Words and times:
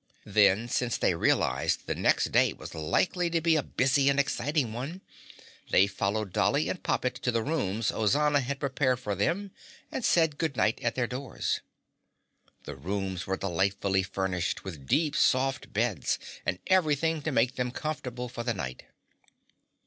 Then, 0.25 0.67
since 0.67 0.97
they 0.97 1.13
realized 1.13 1.85
the 1.85 1.93
next 1.93 2.31
day 2.31 2.53
was 2.53 2.73
likely 2.73 3.29
to 3.29 3.39
be 3.39 3.55
a 3.55 3.61
busy 3.61 4.09
and 4.09 4.19
exciting 4.19 4.73
one, 4.73 5.01
they 5.69 5.85
followed 5.85 6.33
Dolly 6.33 6.69
and 6.69 6.81
Poppet 6.81 7.13
to 7.21 7.31
the 7.31 7.43
rooms 7.43 7.91
Ozana 7.91 8.39
had 8.41 8.59
prepared 8.59 8.99
for 8.99 9.13
them 9.13 9.51
and 9.91 10.03
said 10.03 10.39
good 10.39 10.57
night 10.57 10.79
at 10.81 10.95
their 10.95 11.05
doors. 11.05 11.61
The 12.63 12.75
rooms 12.75 13.27
were 13.27 13.37
delightfully 13.37 14.01
furnished 14.01 14.63
with 14.63 14.87
deep, 14.87 15.15
soft 15.15 15.71
beds 15.71 16.17
and 16.47 16.57
everything 16.65 17.21
to 17.21 17.31
make 17.31 17.53
them 17.55 17.69
comfortable 17.69 18.27
for 18.27 18.41
the 18.43 18.55
night. 18.55 18.85